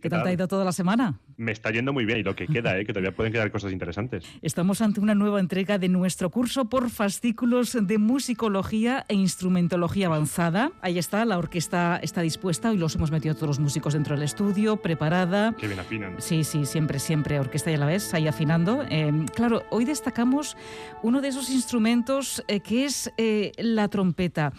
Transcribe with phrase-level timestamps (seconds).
[0.00, 1.20] ¿Qué, tal te ha ido toda la semana?
[1.36, 2.84] Me está yendo muy bien y lo que queda, ¿eh?
[2.84, 4.24] que todavía pueden quedar cosas interesantes.
[4.42, 10.72] Estamos ante una nueva entrega de nuestro curso por fascículos de musicología e instrumentología avanzada.
[10.80, 14.24] Ahí está, la orquesta está dispuesta y los hemos metido todos los músicos dentro del
[14.24, 15.54] estudio, preparada.
[15.58, 16.16] Qué bien afinan.
[16.18, 18.84] Sí, sí, siempre, siempre, orquesta y a la vez, ahí afinando.
[18.90, 20.56] Eh, claro, hoy destacamos
[21.02, 23.10] uno de esos instrumentos eh, que es
[23.58, 24.52] la trompeta.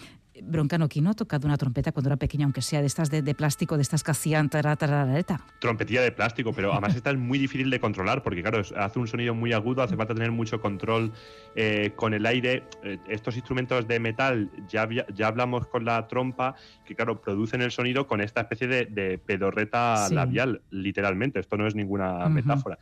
[0.45, 3.21] Broncano, ¿quién no ha tocado una trompeta cuando era pequeña, aunque sea de estas de,
[3.21, 5.41] de plástico, de estas que hacían tararareta?
[5.59, 9.07] Trompetilla de plástico, pero además esta es muy difícil de controlar porque, claro, hace un
[9.07, 11.11] sonido muy agudo, hace falta tener mucho control
[11.55, 12.63] eh, con el aire.
[12.83, 16.55] Eh, estos instrumentos de metal, ya, ya hablamos con la trompa,
[16.85, 20.15] que, claro, producen el sonido con esta especie de, de pedorreta Sí.
[20.15, 21.39] labial, literalmente.
[21.39, 22.77] Esto no es ninguna metáfora.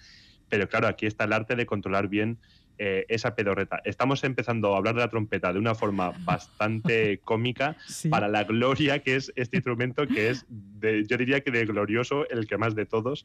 [0.49, 2.37] Pero, claro, aquí está el arte de controlar bien
[2.77, 3.81] eh, esa pedorreta.
[3.85, 8.09] Estamos empezando a hablar de la trompeta de una forma bastante cómica Sí.
[8.09, 12.27] para la gloria que es este instrumento que es, de, yo diría que de glorioso,
[12.29, 13.23] el que más de todos,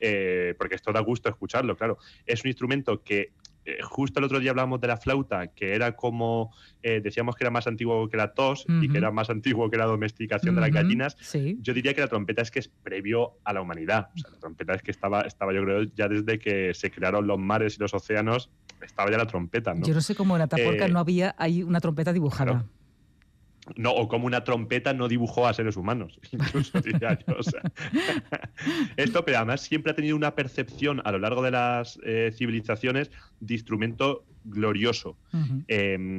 [0.00, 1.98] eh, porque esto da gusto escucharlo, claro.
[2.26, 3.32] Es un instrumento que
[3.68, 7.44] eh, justo el otro día hablábamos de la flauta, que era como, eh, decíamos que
[7.44, 10.60] era más antiguo que la tos y que era más antiguo que la domesticación de
[10.62, 11.16] las gallinas.
[11.20, 11.58] Sí.
[11.60, 14.08] Yo diría que la trompeta es que es previo a la humanidad.
[14.14, 17.26] O sea, la trompeta es que estaba, estaba, yo creo, ya desde que se crearon
[17.26, 18.50] los mares y los océanos,
[18.82, 19.84] estaba ya la trompeta, ¿no?
[19.84, 22.52] Yo no sé cómo en Atapuerca Eh, no había ahí una trompeta dibujada.
[22.52, 22.68] claro.
[23.76, 27.36] No, o como una trompeta no dibujó a seres humanos, incluso diría yo.
[27.38, 27.62] o sea.
[28.96, 33.10] Esto, pero además siempre ha tenido una percepción a lo largo de las eh, civilizaciones
[33.40, 35.16] de instrumento glorioso.
[35.68, 36.18] Eh,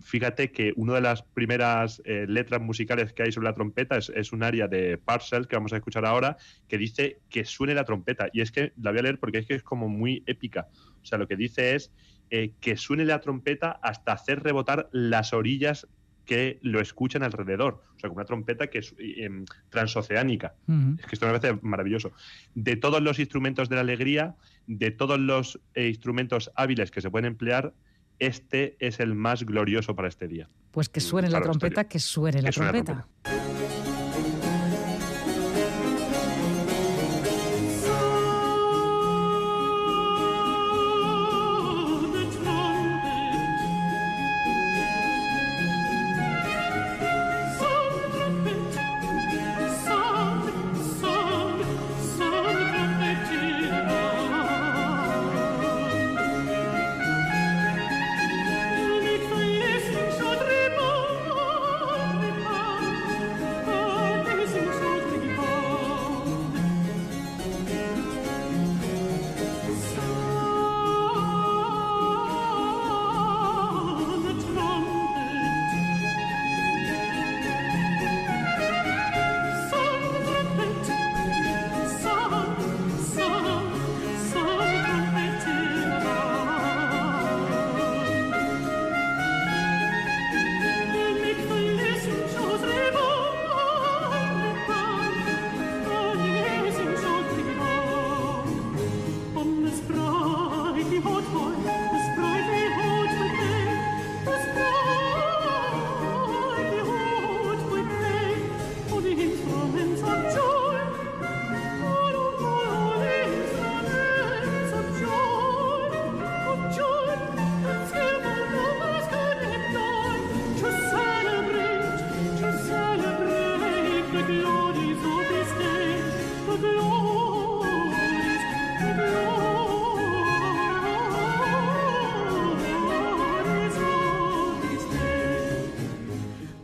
[0.00, 4.10] fíjate que una de las primeras eh, letras musicales que hay sobre la trompeta es,
[4.14, 6.36] es un aria de Parcel que vamos a escuchar ahora
[6.68, 8.28] que dice que suene la trompeta.
[8.32, 10.68] Y es que la voy a leer porque es que es como muy épica.
[11.02, 11.92] O sea, lo que dice es
[12.30, 15.86] eh, que suene la trompeta hasta hacer rebotar las orillas
[16.24, 17.82] que lo escuchan alrededor.
[17.96, 20.54] O sea, como una trompeta que es eh, em, transoceánica.
[21.00, 22.12] Es que esto me parece maravilloso.
[22.54, 24.34] De todos los instrumentos de la alegría,
[24.66, 27.72] de todos los eh, instrumentos hábiles que se pueden emplear,
[28.18, 30.48] este es el más glorioso para este día.
[30.70, 33.41] Pues que suene la trompeta, yo- que suene la que suene la trompeta.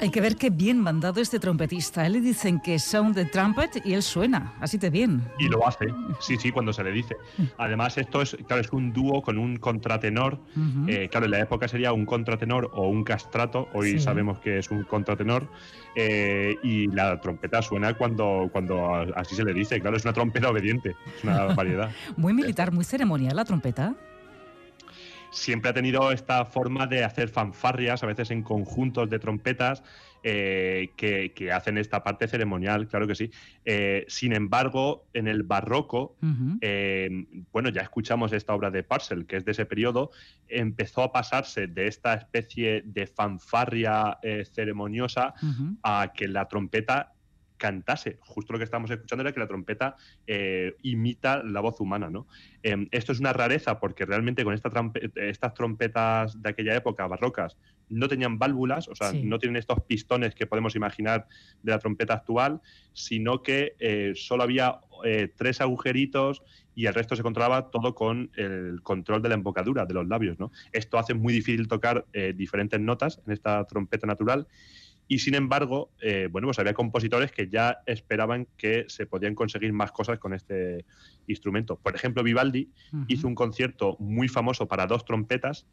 [0.01, 2.07] Hay que ver qué bien mandado este trompetista.
[2.07, 5.25] Él le dicen que sound the trumpet y él suena, así de bien.
[5.41, 5.87] Y lo hace,
[6.21, 7.17] sí, sí, cuando se le dice.
[7.59, 10.39] Además, esto es, claro, es un dúo con un contratenor.
[10.87, 13.69] Eh, claro, en la época sería un contratenor o un castrato.
[13.75, 14.01] Hoy Sí.
[14.01, 15.49] sabemos que es un contratenor.
[15.97, 19.81] Eh, y la trompeta suena cuando, cuando así se le dice.
[19.81, 20.95] Claro, es una trompeta obediente.
[21.17, 21.91] Es una variedad.
[22.17, 23.95] Muy militar, muy ceremonial la trompeta.
[25.31, 29.83] Siempre ha tenido esta forma de hacer fanfarrias, a veces en conjuntos de trompetas,
[30.25, 33.31] eh, que, que hacen esta parte ceremonial, claro que sí.
[33.65, 36.17] Eh, sin embargo, en el barroco,
[36.61, 37.09] eh,
[37.53, 40.11] bueno, ya escuchamos esta obra de Parcel, que es de ese periodo,
[40.49, 44.19] empezó a pasarse de esta especie de fanfarria
[44.53, 45.35] ceremoniosa
[45.85, 47.13] a que la trompeta
[47.59, 48.17] cantase.
[48.21, 49.97] Justo lo que estamos escuchando era que la trompeta
[50.27, 52.27] eh, imita la voz humana, ¿no?
[52.63, 57.59] Em, esto es una rareza porque realmente con estas trompetas de aquella época, barrocas,
[57.91, 61.27] no tenían válvulas, o sea, no tienen estos pistones que podemos imaginar
[61.63, 62.61] de la trompeta actual,
[62.93, 66.43] sino que eh, solo había eh, tres agujeritos
[66.75, 70.39] y el resto se controlaba todo con el control de la embocadura de los labios,
[70.39, 70.53] ¿no?
[70.71, 72.07] Esto hace muy difícil tocar
[72.37, 74.47] diferentes notas en esta trompeta natural
[75.09, 79.73] y sin embargo, eh, bueno, pues había compositores que ya esperaban que se podían conseguir
[79.73, 80.85] más cosas con este
[81.27, 81.77] instrumento.
[81.77, 82.71] Por ejemplo, Vivaldi
[83.09, 85.67] hizo un concierto muy famoso para dos trompetas.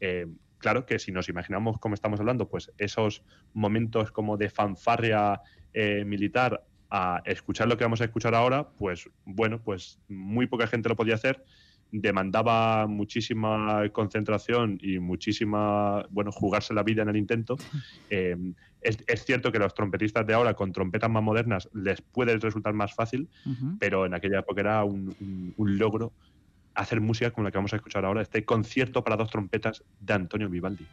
[0.00, 0.28] Eh,
[0.58, 5.40] claro que si nos imaginamos cómo estamos hablando, pues esos momentos como de fanfarria
[5.74, 10.68] eh, militar a escuchar lo que vamos a escuchar ahora, pues bueno, pues muy poca
[10.68, 11.44] gente lo podía hacer
[11.90, 17.56] demandaba muchísima concentración y muchísima, bueno, jugarse la vida en el intento.
[18.08, 18.36] Eh,
[18.80, 22.94] es, cierto que los trompetistas de ahora con trompetas más modernas les puede resultar más
[22.94, 23.28] fácil,
[23.80, 26.12] pero en aquella época era un, un, logro
[26.74, 30.12] hacer música como la que vamos a escuchar ahora, este concierto para dos trompetas de
[30.12, 30.86] Antonio Vivaldi.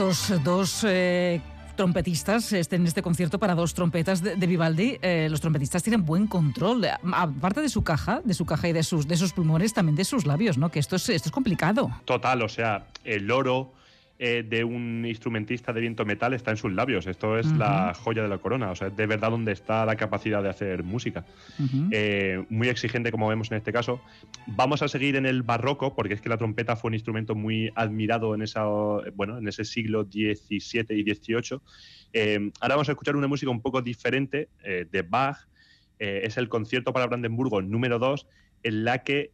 [0.00, 1.42] Estos dos eh,
[1.76, 4.96] trompetistas estén en este concierto para dos trompetas de, Vivaldi.
[5.02, 8.82] Eh, los trompetistas tienen buen control, aparte de su caja, de su caja y de
[8.82, 10.70] sus, de sus pulmones, también de sus labios, ¿no?
[10.70, 11.90] Que esto es, esto es complicado.
[12.06, 13.74] Total, o sea, el oro
[14.22, 17.06] eh, de un instrumentista de viento metal está en sus labios.
[17.06, 18.70] Esto es la joya de la corona.
[18.70, 21.24] O sea, de verdad donde está la capacidad de hacer música.
[21.90, 24.02] Eh, muy exigente, como vemos en este caso.
[24.46, 27.72] Vamos a seguir en el barroco, porque es que la trompeta fue un instrumento muy
[27.74, 28.66] admirado en, esa,
[29.14, 31.58] bueno, en ese siglo XVII y XVIII.
[32.12, 35.48] Eh, ahora vamos a escuchar una música un poco diferente de Bach.
[35.98, 38.26] es el concierto para Brandenburgo número 2,
[38.64, 39.32] en la que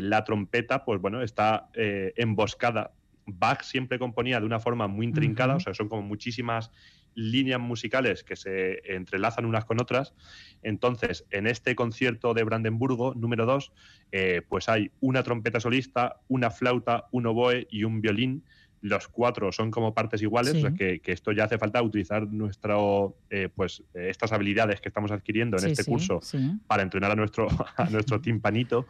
[0.00, 2.92] la trompeta, pues bueno, está emboscada
[3.26, 6.70] Bach siempre componía de una forma muy intrincada, o sea, son como muchísimas
[7.14, 10.14] líneas musicales que se entrelazan unas con otras.
[10.62, 13.72] Entonces, en este concierto de Brandenburgo, número 2,
[14.12, 18.44] eh, pues hay una trompeta solista, una flauta, un oboe y un violín.
[18.80, 23.16] Los cuatro son como partes iguales, o sea que, esto ya hace falta utilizar nuestro,
[23.30, 26.18] eh, pues, estas habilidades que estamos adquiriendo en este curso
[26.66, 28.86] para entrenar a nuestro, a nuestro timpanito.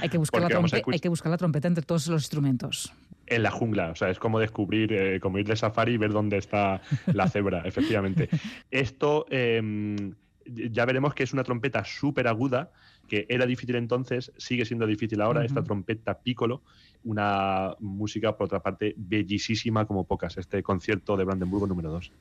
[0.00, 0.60] Hay que, buscar la
[0.92, 2.92] hay que buscar la trompeta entre todos los instrumentos
[3.26, 3.90] en la jungla.
[3.90, 6.80] O sea, es como descubrir, eh, como ir de safari y ver dónde está
[7.12, 8.28] la cebra, efectivamente.
[8.70, 10.14] Esto em,
[10.46, 12.70] ya veremos que es una trompeta súper aguda,
[13.08, 16.62] que era difícil entonces, sigue siendo difícil ahora, esta trompeta piccolo,
[17.04, 22.12] una música, por otra parte, bellísima como pocas, este concierto de Brandenburgo número 2.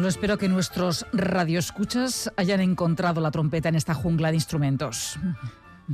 [0.00, 5.18] Solo espero que nuestros radioescuchas hayan encontrado la trompeta en esta jungla de instrumentos.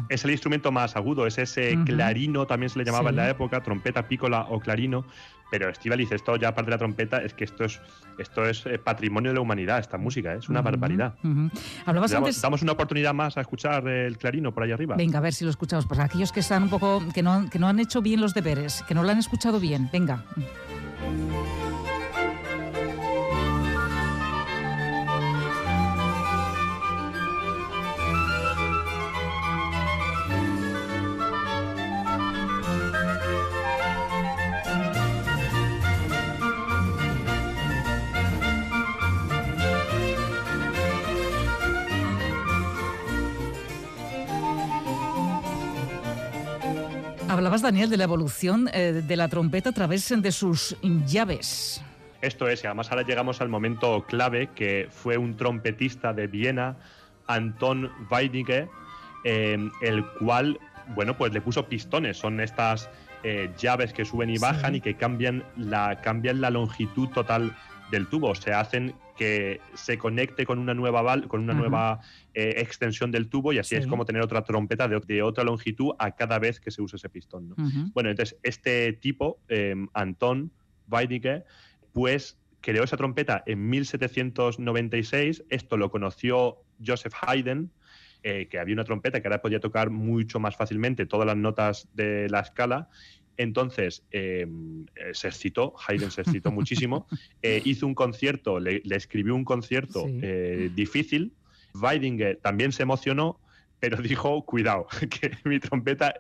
[0.09, 3.65] Es el instrumento más agudo, es ese clarino, también se le llamaba en la época,
[3.65, 5.07] trompeta, pícola o clarino.
[5.51, 7.81] Pero Estivaliz, esto ya aparte de la trompeta, es que esto es,
[8.17, 10.39] esto es eh, patrimonio de la humanidad, esta música, ¿eh?
[10.39, 11.17] es una barbaridad.
[11.85, 12.41] Hablabas damos, antes...
[12.41, 14.95] damos una oportunidad más a escuchar el clarino por ahí arriba.
[14.95, 15.85] Venga, a ver si lo escuchamos.
[15.85, 18.85] Para aquellos que están un poco, que no, que no han hecho bien los deberes,
[18.87, 20.25] que no lo han escuchado bien, venga.
[47.47, 50.77] Hablabas, Daniel, de la evolución eh, de la trompeta a través de sus
[51.07, 51.81] llaves.
[52.21, 56.75] Esto es, y además ahora llegamos al momento clave, que fue un trompetista de Viena,
[57.29, 58.69] Anton Weidige,
[59.23, 60.59] eh, el cual,
[60.97, 62.91] bueno, pues le puso pistones, son estas
[63.23, 67.57] eh, llaves que suben y bajan y que cambian la, cambian la longitud total
[67.93, 72.01] del tubo, se hacen que se conecte con una nueva con una nueva
[72.35, 76.13] eh, extensión del tubo y así es como tener otra trompeta de, otra longitud a
[76.13, 77.55] cada vez que se usa ese pistón.
[77.95, 80.51] Bueno, entonces este tipo, em, Anton
[80.89, 81.45] Weidige,
[81.93, 85.45] pues creó esa trompeta en 1796.
[85.49, 87.71] Esto lo conoció Joseph Haydn,
[88.23, 91.89] eh, que había una trompeta que ahora podía tocar mucho más fácilmente todas las notas
[91.95, 92.89] de la escala
[93.37, 97.07] entonces, em, eh, se excitó, Haydn se excitó muchísimo,
[97.43, 101.33] eh, hizo un concierto, le, escribió un concierto eh, difícil,
[101.75, 103.39] Weidinger también se emocionó,
[103.79, 106.15] pero dijo, cuidado, que mi trompeta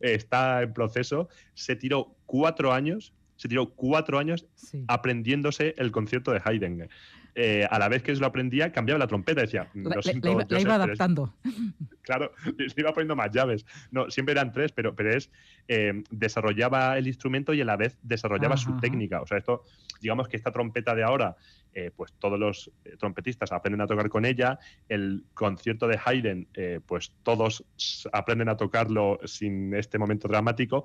[0.00, 4.46] está en proceso, se tiró cuatro años, se tiró cuatro años
[4.88, 6.88] aprendiéndose el concierto de Haydn.
[7.34, 9.40] Eh, a la vez que lo aprendía, cambiaba la trompeta.
[9.40, 11.34] Decía, la, iba, adaptando.
[12.02, 13.64] claro, le iba poniendo más llaves.
[13.90, 15.30] No, siempre eran tres, pero, pero es
[15.68, 19.22] eh, desarrollaba el instrumento y a la vez desarrollaba su técnica.
[19.22, 19.64] O sea, esto,
[20.00, 21.36] digamos que esta trompeta de ahora
[21.72, 24.58] eh, pues todos los eh, trompetistas aprenden a tocar con ella.
[24.88, 27.64] El concierto de Haydn, eh, pues todos
[28.12, 30.84] aprenden a tocarlo sin este momento dramático.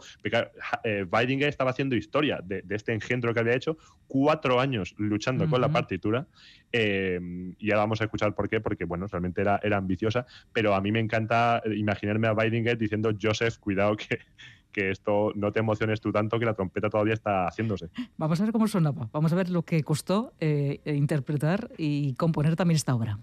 [1.11, 3.77] Weidinger estaba haciendo historia de, este engendro que había hecho,
[4.07, 6.27] cuatro años luchando con la partitura.
[6.71, 10.81] y ahora vamos a escuchar por qué, porque bueno, realmente era, era ambiciosa, pero a
[10.81, 14.19] mí me encanta imaginarme a Weidinger diciendo, Joseph, cuidado que,
[14.75, 17.87] que esto no te emociones tú tanto que la trompeta todavía está haciéndose.
[18.17, 22.57] Vamos a ver cómo sonaba, vamos a ver lo que costó eh, interpretar y componer
[22.57, 23.17] también esta obra.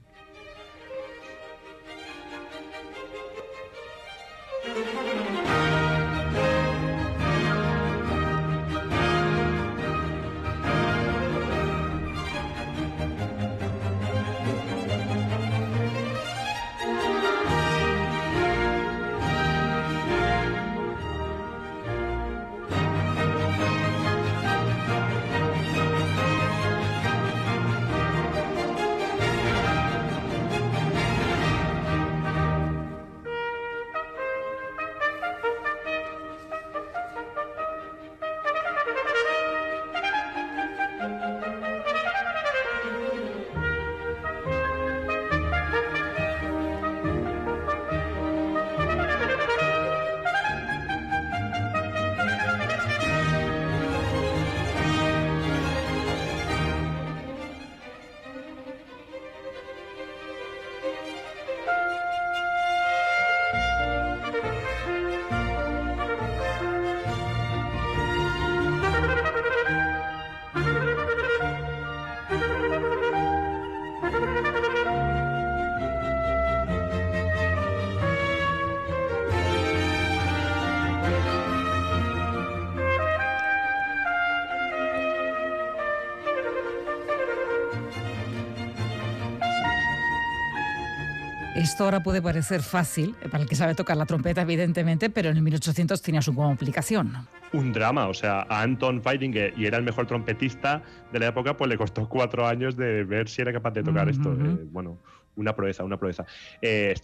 [91.72, 95.30] Esto ahora puede parecer fácil, eh, para el que sabe tocar la trompeta, evidentemente, pero
[95.30, 97.26] en el 1800 tenía su complicación.
[97.54, 101.56] Un drama, o sea, a Anton Weidinger, y era el mejor trompetista de la época,
[101.56, 104.34] pues le costó cuatro años de ver si era capaz de tocar esto.
[104.34, 104.98] Eh, bueno,
[105.36, 106.26] una proeza, una proeza.
[106.60, 106.94] Eh,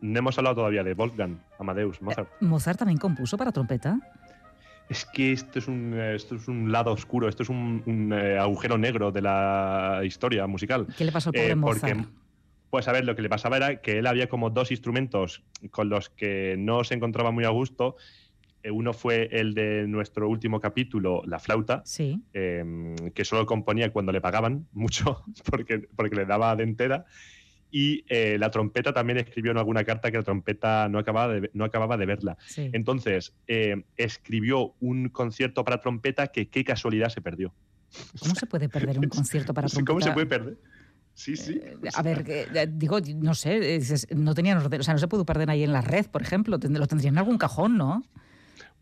[0.00, 2.28] no hemos hablado todavía de Wolfgang, Amadeus, Mozart.
[2.28, 3.98] Eh, ¿Mozart también compuso para trompeta?
[4.88, 9.10] Es que esto es un, esto es un lado oscuro, esto es un, agujero negro
[9.10, 10.86] de la historia musical.
[10.96, 12.06] ¿Qué le pasó al pobre Mozart?
[12.72, 15.90] Pues a ver, lo que le pasaba era que él había como dos instrumentos con
[15.90, 17.96] los que no se encontraba muy a gusto
[18.64, 22.22] Eh, uno fue el de nuestro último capítulo, La flauta, Sí.
[22.32, 27.04] em, que solo componía cuando le pagaban mucho, porque, porque le daba de entera.
[27.72, 31.50] Y eh, la trompeta también escribió en alguna carta que la trompeta no acababa de,
[31.54, 32.38] no acababa de verla.
[32.46, 32.70] sí.
[32.72, 37.52] Entonces, eh, escribió un concierto para trompeta que qué casualidad se perdió.
[38.20, 39.86] ¿Cómo se puede perder un concierto para trompeta?
[39.92, 40.56] ¿Cómo se puede perder?
[41.14, 41.60] Sí, sí.
[41.62, 43.80] Eh, A ver, eh, digo, no sé,
[44.14, 46.58] no tenían orden, o sea, no se pudo perder ahí en la red, por ejemplo,
[46.60, 48.02] lo tendrían en algún cajón, ¿no?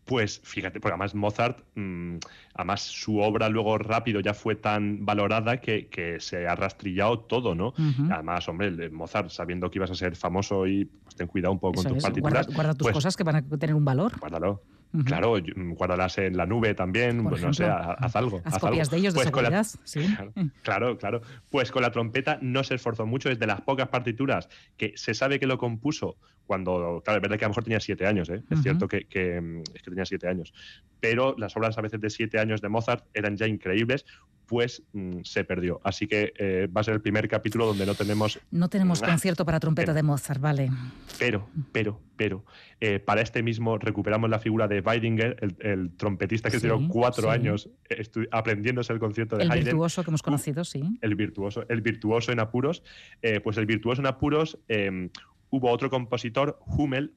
[0.05, 2.15] Pues fíjate, porque además Mozart, mm,
[2.55, 7.53] además su obra luego rápido ya fue tan valorada que, que se ha rastrillado todo,
[7.53, 7.73] ¿no?
[8.09, 11.79] Además, hombre, Mozart, sabiendo que ibas a ser famoso y pues, ten cuidado un poco
[11.79, 13.85] Eso con tus es, partituras, guarda, guarda tus pues, cosas que van a tener un
[13.85, 14.19] valor.
[14.19, 14.63] guárdalo.
[14.93, 15.05] Ujú.
[15.05, 18.41] Claro, mm, guárdalas en la nube también, pues, no sé, haz algo.
[18.43, 18.91] Haz haz copias algo.
[18.91, 20.01] de ellos de Pues con la- sí.
[20.63, 21.21] Claro, claro.
[21.49, 25.13] Pues con la trompeta no se esforzó mucho, es de las pocas partituras que se
[25.13, 28.29] sabe que lo compuso cuando, claro, es verdad que a lo mejor tenía siete años,
[28.29, 28.43] ¿eh?
[28.49, 30.53] es cierto que, que, mm, es que tenía siete años,
[30.99, 34.05] pero las obras a veces de siete años de Mozart eran ya increíbles,
[34.51, 35.79] pues mm, se perdió.
[35.81, 39.45] Así que eh, va a ser el primer capítulo donde no tenemos, No tenemos concierto
[39.45, 40.69] para trompeta pero- de Mozart, vale.
[41.17, 42.43] pero, pero, pero,
[42.81, 46.85] eh, para este mismo recuperamos la figura de Weidinger, el, el trompetista que Sí, estuvo
[46.89, 47.29] cuatro sí.
[47.29, 49.63] años eh, aprendiéndose el concierto de El Haydn.
[49.63, 50.97] virtuoso que hemos conocido, sí.
[51.01, 52.83] el virtuoso, el virtuoso en apuros.
[53.21, 55.09] Eh, pues el virtuoso en apuros eh,
[55.49, 57.13] hubo otro compositor, Hummel.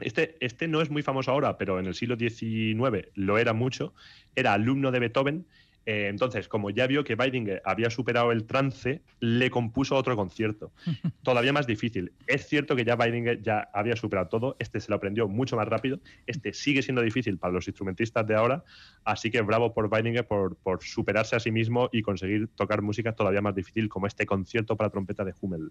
[0.00, 3.92] Este, este no es muy famoso ahora, pero en el siglo XIX lo era mucho.
[4.34, 5.46] Era alumno de Beethoven.
[5.86, 10.72] Eh, entonces, como ya vio que Weidinger había superado el trance, le compuso otro concierto.
[11.22, 12.12] Todavía más difícil.
[12.26, 14.56] Es cierto que ya Weidinger ya había superado todo.
[14.58, 16.00] Este se lo aprendió mucho más rápido.
[16.26, 18.64] Este sigue siendo difícil para los instrumentistas de ahora.
[19.04, 23.12] Así que bravo por Weidinger por, por superarse a sí mismo y conseguir tocar música
[23.12, 25.70] todavía más difícil, como este concierto para trompeta de Hummel.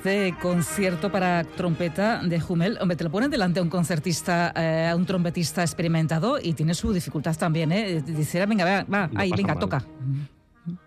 [0.00, 4.88] Este concierto para trompeta de Hummel, hombre, te lo ponen delante a un concertista, eh,
[4.90, 8.00] a un trompetista experimentado y tiene su dificultad también, ¿eh?
[8.00, 9.58] Dice, venga, va, va, ahí, venga, mal.
[9.58, 9.84] toca.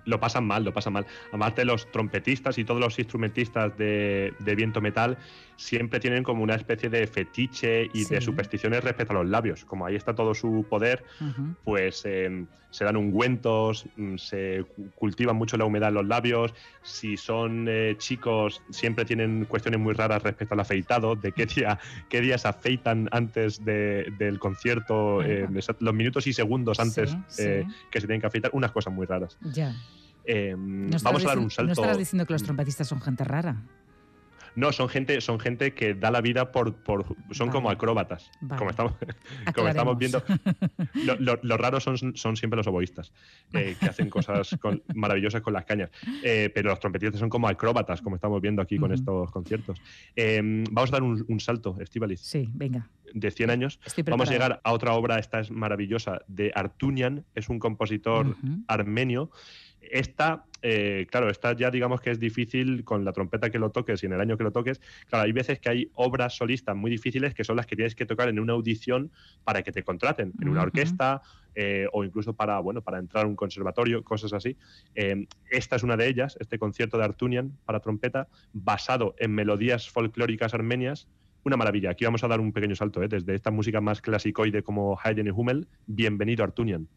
[0.06, 1.06] Lo pasan mal, lo pasan mal.
[1.30, 5.16] Además de los trompetistas y todos los instrumentistas de, de viento metal
[5.58, 9.64] siempre tienen como una especie de fetiche y de supersticiones respecto a los labios.
[9.64, 11.04] Como ahí está todo su poder,
[11.64, 16.56] pues eh, se dan ungüentos, mm, se cu- cultivan mucho la humedad en los labios.
[16.82, 21.78] Si son eh, chicos, siempre tienen cuestiones muy raras respecto al afeitado, de qué día,
[22.10, 25.48] qué día se afeitan antes de- del concierto, eh,
[25.80, 27.44] los minutos y segundos antes Sí, sí.
[27.44, 29.38] eh, que se tienen que afeitar, unas cosas muy raras.
[29.42, 29.76] Ya.
[30.26, 31.68] Estarás vamos a dar un salto.
[31.68, 32.46] No estarás diciendo que los Mm.
[32.46, 33.62] trompetistas son gente rara.
[34.56, 38.30] No, son gente, son gente que da la vida por, por son como acróbatas.
[38.42, 38.58] Vale.
[38.60, 38.94] Como estamos,
[39.56, 40.24] como estamos viendo.
[41.06, 43.12] Lo, lo- lo raro son, son siempre los oboístas,
[43.54, 45.90] eh, que hacen cosas con- maravillosas con las cañas.
[46.24, 49.82] Eh, pero los trompetistas son como acróbatas, como estamos viendo aquí con estos conciertos.
[50.16, 52.90] Eh, vamos a dar un, un salto, Estivalis, Sí, venga.
[53.14, 53.80] de 100 años.
[54.06, 58.36] Vamos a llegar a otra obra, esta es maravillosa, de Artunian, es un compositor
[58.68, 59.32] armenio.
[59.92, 64.04] Esta, eh, claro, esta ya digamos que es difícil con la trompeta que lo toques
[64.04, 64.82] y en el año que lo toques.
[65.08, 68.06] Claro, hay veces que hay obras solistas muy difíciles que son las que tienes que
[68.06, 69.12] tocar en una audición
[69.44, 71.22] para que te contraten, en una orquesta
[71.56, 74.58] eh, o incluso para, bueno, para entrar a un conservatorio, cosas así.
[74.96, 79.90] Eh, esta es una de ellas, este concierto de Artunian para trompeta, basado en melodías
[79.90, 81.08] folclóricas armenias.
[81.44, 81.92] Una maravilla.
[81.92, 83.10] Aquí vamos a dar un pequeño salto, ¿eh?
[83.10, 85.68] desde esta música más clasicoide como Haydn y Hummel.
[85.86, 86.88] Bienvenido Artunian.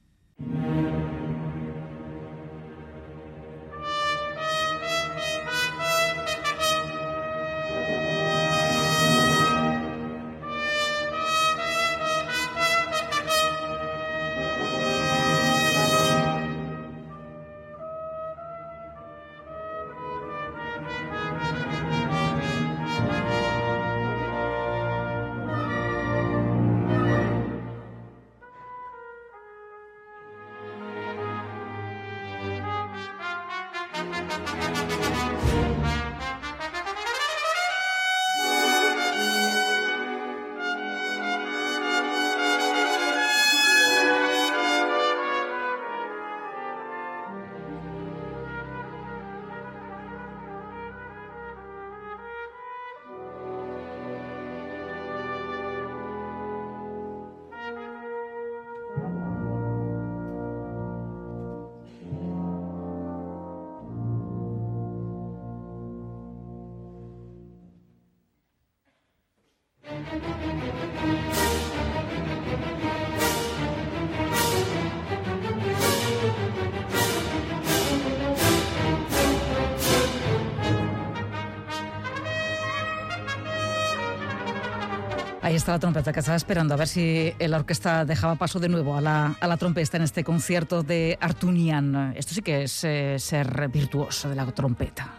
[85.57, 88.69] Ahí está la trompeta que estaba esperando a ver si la orquesta dejaba paso de
[88.69, 92.13] nuevo a la, a la trompeta en este concierto de Artunian.
[92.15, 95.15] Esto sí que es eh, ser virtuoso de la trompeta.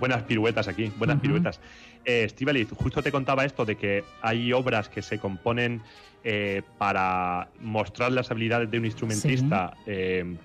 [0.00, 1.60] Buenas piruetas aquí, buenas piruetas.
[2.06, 2.26] Eh,
[2.74, 5.82] justo te contaba esto de que hay obras que se componen
[6.24, 9.74] eh, para mostrar las habilidades de un instrumentista.
[9.84, 10.38] Eh,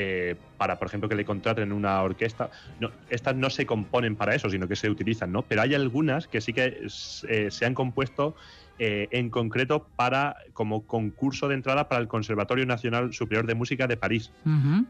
[0.00, 2.50] eh, para, por ejemplo, que le contraten una orquesta.
[2.78, 5.42] No, estas no se componen para eso, sino que se utilizan, ¿no?
[5.42, 8.36] Pero hay algunas que sí que se han compuesto
[8.80, 13.96] en concreto para como concurso de entrada para el Conservatorio Nacional Superior de Música de
[13.96, 14.30] París.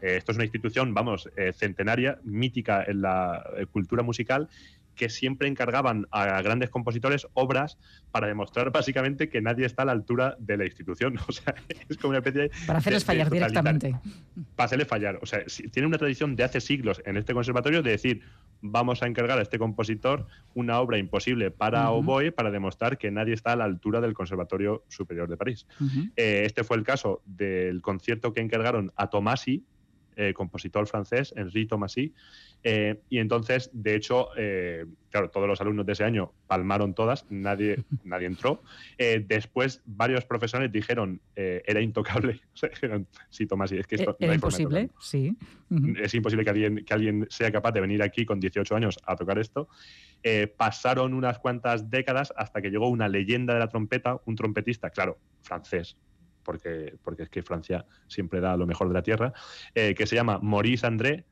[0.01, 4.47] esto es una institución, vamos, centenaria, mítica en la cultura musical
[4.99, 7.77] que siempre encargaban a grandes compositores obras
[8.11, 11.17] para demostrar básicamente que nadie está a la altura de la institución.
[11.29, 11.53] O sea,
[11.87, 13.95] es como una especie de, Para hacerles fallar directamente.
[14.55, 15.19] Para hacerles fallar.
[15.21, 18.23] O sea, tiene una tradición de hace siglos en este conservatorio de decir,
[18.61, 23.35] vamos a encargar a este compositor una obra imposible para oboe para demostrar que nadie
[23.35, 25.65] está a la altura del Conservatorio Superior de París.
[26.17, 29.63] Eh, este fue el caso del concierto que encargaron a Tomasi,
[30.15, 32.13] eh, compositor francés, Henri Thomasy.
[32.63, 37.25] Eh, y entonces, de hecho, eh, claro, todos los alumnos de ese año palmaron todas,
[37.29, 38.61] nadie, nadie entró.
[38.97, 42.41] después, varios profesores dijeron, era intocable.
[42.53, 44.89] O sea, dijeron, sí, Tomasi, es que esto ¿Era imposible?
[44.99, 45.37] Sí.
[46.01, 49.15] Es imposible que alguien, que alguien sea capaz de venir aquí con 18 años a
[49.15, 49.69] tocar esto.
[50.57, 55.17] pasaron unas cuantas décadas hasta que llegó una leyenda de la trompeta, un trompetista, claro,
[55.41, 55.95] francés,
[56.49, 59.33] porque, porque es que Francia siempre da lo mejor de la tierra,
[59.75, 61.25] eh, que se llama Maurice André.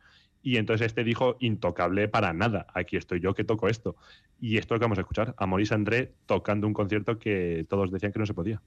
[0.44, 3.96] Y entonces este dijo, intocable para nada, aquí estoy yo que toco esto.
[4.40, 7.66] Y esto es lo que vamos a escuchar, a Maurice André tocando un concierto que
[7.68, 8.62] todos decían que no se podía.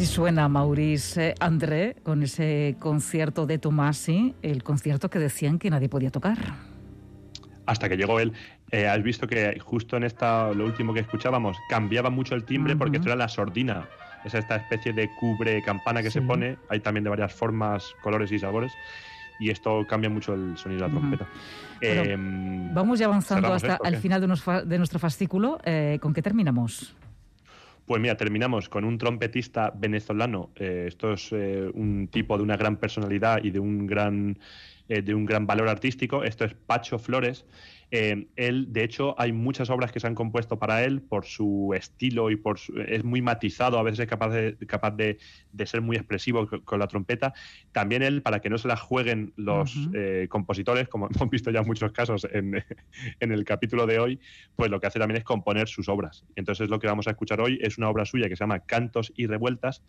[0.00, 5.90] Así suena Maurice André con ese concierto de Tomasi, el concierto que decían que nadie
[5.90, 6.38] podía tocar.
[7.66, 8.32] Hasta que llegó él.
[8.70, 12.76] Eh, has visto que justo en esta, lo último que escuchábamos, cambiaba mucho el timbre
[12.76, 13.90] porque esto era la sordina.
[14.24, 16.56] Es esta especie de cubre campana que se pone.
[16.70, 18.72] Hay también de varias formas, colores y sabores.
[19.38, 21.26] Y esto cambia mucho el sonido de la trompeta.
[21.82, 25.58] Em, vamos ya avanzando hasta el final de, nuestro fascículo.
[25.62, 26.96] Eh, ¿Con qué terminamos?
[27.90, 30.52] Pues mira, terminamos con un trompetista venezolano.
[30.54, 34.38] Eh, esto es eh, un tipo de una gran personalidad y de un gran,
[34.90, 36.24] eh, de un gran valor artístico.
[36.24, 37.46] Esto es Pacho Flores.
[37.92, 41.72] Eh, él, de hecho, hay muchas obras que se han compuesto para él por su
[41.76, 45.18] estilo y por es muy matizado, a veces es capaz de, capaz de,
[45.64, 47.32] ser muy expresivo con, la trompeta.
[47.70, 51.60] También él, para que no se la jueguen los eh, compositores, como hemos visto ya
[51.60, 52.64] en muchos casos en,
[53.20, 54.18] en, el capítulo de hoy,
[54.56, 56.24] pues lo que hace también es componer sus obras.
[56.34, 59.12] Entonces lo que vamos a escuchar hoy es una obra suya que se llama Cantos
[59.14, 59.84] y Revueltas,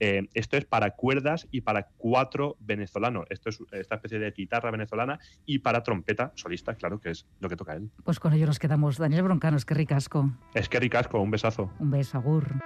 [0.00, 3.24] eh, esto es para cuerdas y para cuatro venezolano.
[3.30, 7.48] Esto es esta especie de guitarra venezolana y para trompeta solista, claro, que es lo
[7.48, 7.90] que toca él.
[8.04, 8.98] Pues con ello nos quedamos.
[8.98, 10.30] Daniel Broncano, es que ricasco.
[10.54, 11.70] Es que ricasco, un besazo.
[11.78, 12.56] Un beso, agur.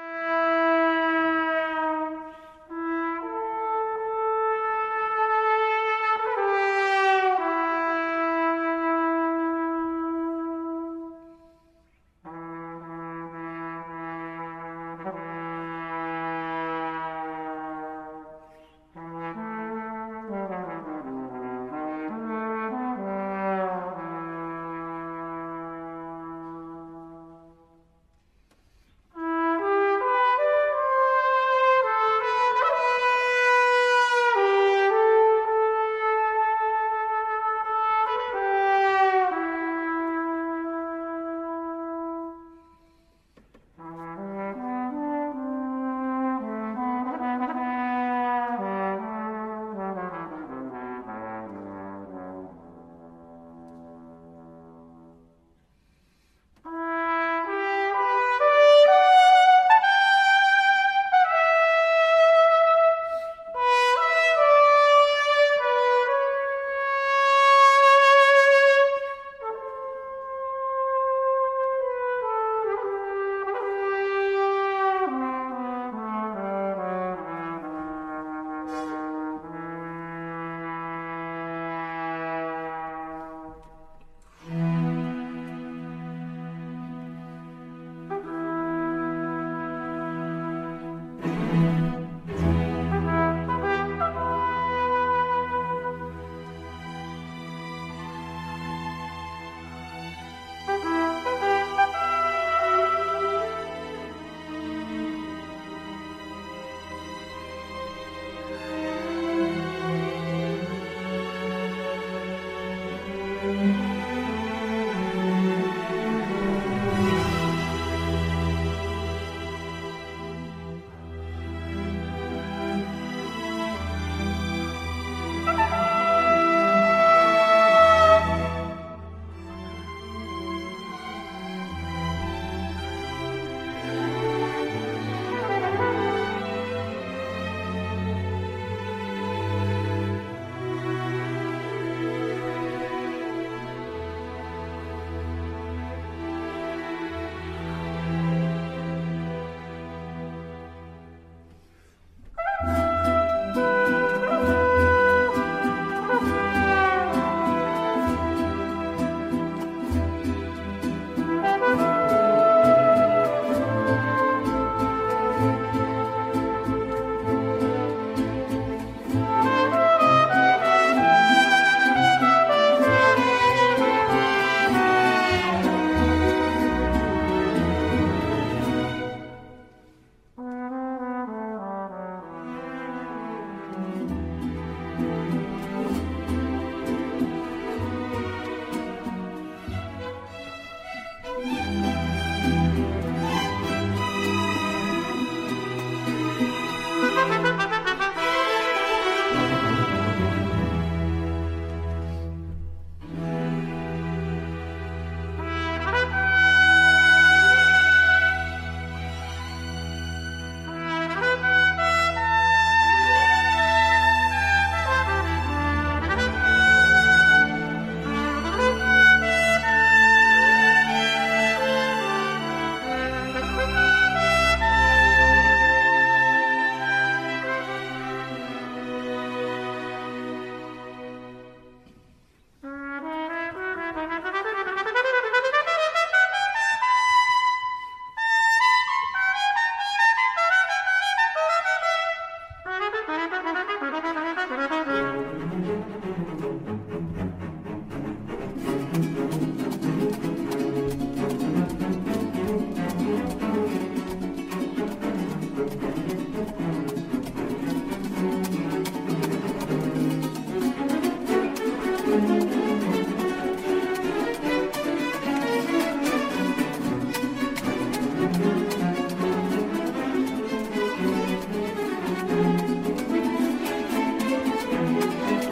[274.76, 275.45] Música